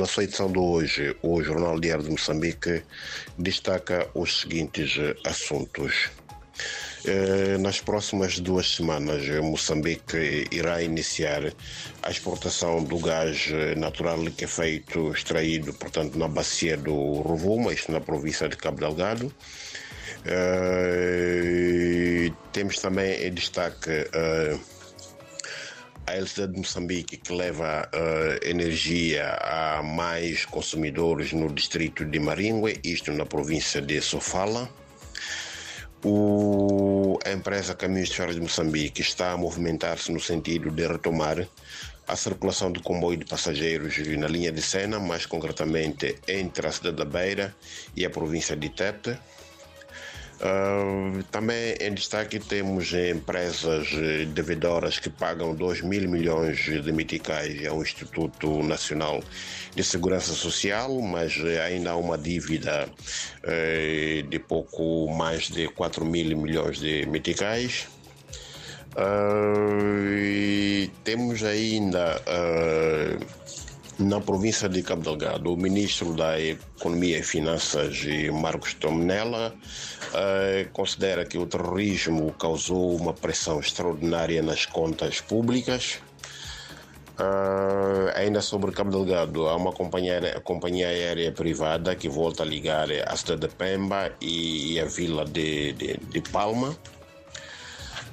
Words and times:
Na 0.00 0.06
sua 0.06 0.24
edição 0.24 0.50
de 0.50 0.58
hoje, 0.58 1.14
o 1.20 1.42
Jornal 1.42 1.78
Diário 1.78 2.02
de 2.02 2.10
Moçambique 2.10 2.82
destaca 3.36 4.08
os 4.14 4.40
seguintes 4.40 4.94
assuntos. 5.26 6.08
Nas 7.60 7.82
próximas 7.82 8.40
duas 8.40 8.76
semanas, 8.76 9.28
Moçambique 9.42 10.48
irá 10.50 10.82
iniciar 10.82 11.52
a 12.02 12.10
exportação 12.10 12.82
do 12.82 12.98
gás 12.98 13.48
natural 13.76 14.24
que 14.34 14.46
é 14.46 14.48
extraído, 15.12 15.74
portanto, 15.74 16.18
na 16.18 16.28
bacia 16.28 16.78
do 16.78 17.20
Rovuma, 17.20 17.70
isto 17.70 17.92
na 17.92 18.00
província 18.00 18.48
de 18.48 18.56
Cabo 18.56 18.80
Delgado. 18.80 19.30
Temos 22.54 22.78
também 22.78 23.22
em 23.22 23.34
destaque 23.34 24.08
a 26.10 26.16
Eletricidade 26.16 26.52
de 26.54 26.58
Moçambique, 26.58 27.16
que 27.16 27.32
leva 27.32 27.88
uh, 27.94 28.46
energia 28.46 29.38
a 29.42 29.82
mais 29.82 30.44
consumidores 30.44 31.32
no 31.32 31.48
distrito 31.52 32.04
de 32.04 32.18
Maringue, 32.18 32.80
isto 32.82 33.12
na 33.12 33.24
província 33.24 33.80
de 33.80 34.00
Sofala. 34.00 34.68
O, 36.04 37.18
a 37.24 37.30
empresa 37.30 37.74
Caminhos 37.74 38.08
de 38.08 38.16
Ferro 38.16 38.34
de 38.34 38.40
Moçambique 38.40 39.02
está 39.02 39.32
a 39.32 39.36
movimentar-se 39.36 40.10
no 40.10 40.18
sentido 40.18 40.70
de 40.70 40.86
retomar 40.86 41.46
a 42.08 42.16
circulação 42.16 42.72
de 42.72 42.80
comboio 42.80 43.18
de 43.18 43.24
passageiros 43.24 43.96
na 44.18 44.26
linha 44.26 44.50
de 44.50 44.62
Sena, 44.62 44.98
mais 44.98 45.26
concretamente 45.26 46.16
entre 46.26 46.66
a 46.66 46.72
cidade 46.72 46.96
da 46.96 47.04
Beira 47.04 47.54
e 47.94 48.04
a 48.04 48.10
província 48.10 48.56
de 48.56 48.68
Tete. 48.70 49.16
Uh, 50.40 51.22
também 51.24 51.74
em 51.78 51.92
destaque 51.92 52.38
temos 52.38 52.94
empresas 52.94 53.88
devedoras 54.28 54.98
que 54.98 55.10
pagam 55.10 55.54
2 55.54 55.82
mil 55.82 56.08
milhões 56.08 56.56
de 56.56 56.90
meticais 56.92 57.66
ao 57.66 57.82
Instituto 57.82 58.62
Nacional 58.62 59.22
de 59.74 59.84
Segurança 59.84 60.32
Social, 60.32 60.98
mas 61.02 61.36
ainda 61.66 61.90
há 61.90 61.96
uma 61.96 62.16
dívida 62.16 62.88
uh, 62.88 64.22
de 64.22 64.38
pouco 64.38 65.10
mais 65.12 65.48
de 65.48 65.68
4 65.68 66.06
mil 66.06 66.34
milhões 66.38 66.78
de 66.78 67.04
meticais. 67.04 67.86
Uh, 68.96 70.90
temos 71.04 71.44
ainda 71.44 72.18
na 74.00 74.18
província 74.18 74.68
de 74.68 74.82
Cabo 74.82 75.02
Delgado, 75.02 75.52
o 75.52 75.56
ministro 75.56 76.14
da 76.14 76.40
Economia 76.40 77.18
e 77.18 77.22
Finanças, 77.22 78.00
Marcos 78.32 78.72
Tomenella, 78.74 79.54
uh, 79.54 80.70
considera 80.72 81.24
que 81.24 81.36
o 81.36 81.46
terrorismo 81.46 82.32
causou 82.32 82.96
uma 82.96 83.12
pressão 83.12 83.60
extraordinária 83.60 84.42
nas 84.42 84.64
contas 84.64 85.20
públicas. 85.20 85.98
Uh, 87.18 88.08
ainda 88.16 88.40
sobre 88.40 88.72
Cabo 88.72 88.90
Delgado, 88.90 89.46
há 89.46 89.54
uma 89.54 89.72
companhia, 89.72 90.40
companhia 90.42 90.88
aérea 90.88 91.30
privada 91.30 91.94
que 91.94 92.08
volta 92.08 92.42
a 92.42 92.46
ligar 92.46 92.88
a 92.90 93.16
cidade 93.16 93.42
de 93.42 93.48
Pemba 93.48 94.10
e, 94.18 94.74
e 94.74 94.80
a 94.80 94.86
vila 94.86 95.26
de, 95.26 95.74
de, 95.74 95.98
de 95.98 96.20
Palma. 96.30 96.74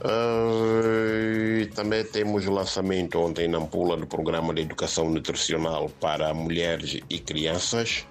Uh, 0.00 1.66
também 1.74 2.04
temos 2.04 2.46
o 2.46 2.52
lançamento 2.52 3.18
ontem 3.18 3.48
na 3.48 3.58
Ampula 3.58 3.96
do 3.96 4.06
programa 4.06 4.54
de 4.54 4.62
educação 4.62 5.10
nutricional 5.10 5.90
para 6.00 6.32
mulheres 6.32 7.00
e 7.10 7.18
crianças. 7.18 8.06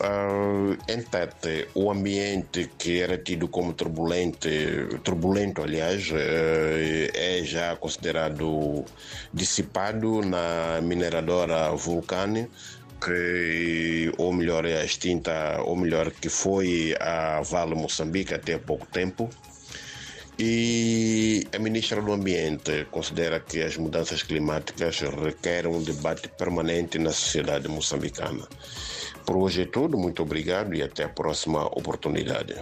Uh, 0.00 0.76
em 0.88 1.04
o 1.74 1.90
ambiente 1.90 2.70
que 2.78 3.00
era 3.00 3.18
tido 3.18 3.46
como 3.46 3.72
turbulente, 3.72 4.48
turbulento, 5.02 5.62
aliás, 5.62 6.08
uh, 6.10 6.14
é 7.14 7.42
já 7.44 7.74
considerado 7.76 8.84
dissipado 9.34 10.20
na 10.22 10.80
mineradora 10.80 11.70
Vulcane, 11.72 12.48
que, 13.04 14.12
ou 14.16 14.32
melhor, 14.32 14.64
é 14.64 14.84
extinta, 14.84 15.60
ou 15.64 15.76
melhor, 15.76 16.12
que 16.12 16.28
foi 16.28 16.94
a 17.00 17.40
Vale 17.42 17.74
Moçambique 17.74 18.32
até 18.32 18.54
há 18.54 18.58
pouco 18.60 18.86
tempo. 18.86 19.28
E 20.44 21.46
a 21.54 21.58
ministra 21.60 22.02
do 22.02 22.12
Ambiente 22.12 22.88
considera 22.90 23.38
que 23.38 23.62
as 23.62 23.76
mudanças 23.76 24.24
climáticas 24.24 24.98
requerem 24.98 25.70
um 25.70 25.80
debate 25.80 26.26
permanente 26.30 26.98
na 26.98 27.12
sociedade 27.12 27.68
moçambicana. 27.68 28.48
Por 29.24 29.36
hoje 29.36 29.62
é 29.62 29.66
tudo, 29.66 29.96
muito 29.96 30.20
obrigado 30.20 30.74
e 30.74 30.82
até 30.82 31.04
a 31.04 31.08
próxima 31.08 31.64
oportunidade. 31.66 32.50